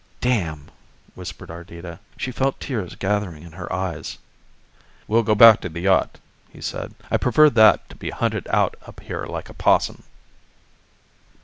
[0.19, 0.71] "Damn,"
[1.13, 1.99] whispered Ardita.
[2.17, 4.17] She felt tears gathering in her eyes
[5.07, 6.17] "We'll go back to the yacht,"
[6.49, 6.95] he said.
[7.11, 10.01] "I prefer that to being hunted out up here like a 'possum."